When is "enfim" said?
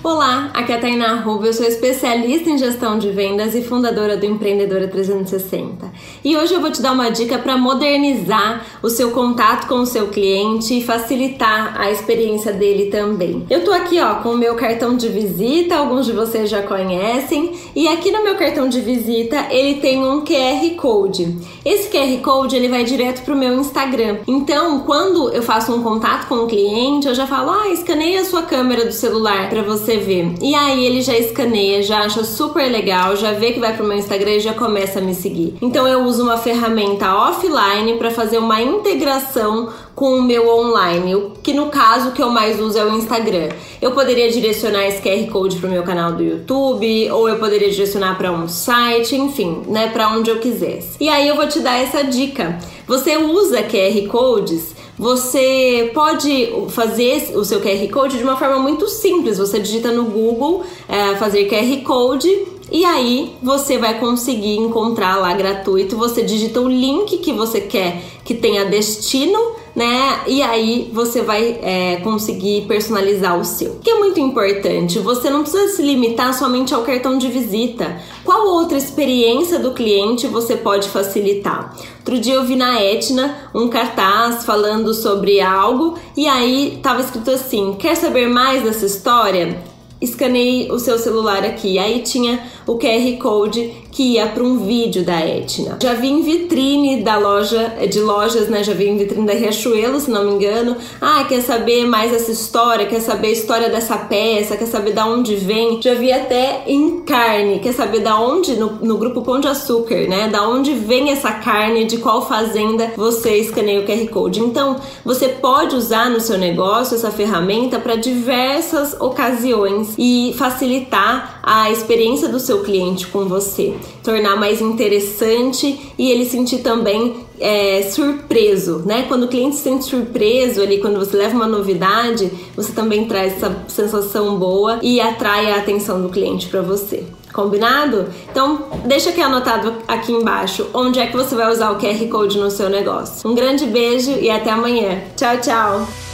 49.16-49.62